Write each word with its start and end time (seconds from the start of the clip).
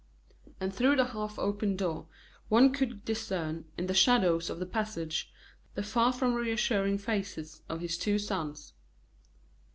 And 0.59 0.73
through 0.73 0.95
the 0.95 1.05
half 1.05 1.37
open 1.37 1.75
door 1.75 2.07
one 2.49 2.73
could 2.73 3.05
discern, 3.05 3.65
in 3.77 3.85
the 3.85 3.93
shadows 3.93 4.49
of 4.49 4.57
the 4.57 4.65
passage, 4.65 5.31
the 5.75 5.83
far 5.83 6.11
from 6.11 6.33
reassuring 6.33 6.97
faces 6.97 7.61
of 7.69 7.81
his 7.81 7.99
two 7.99 8.17
sons. 8.17 8.73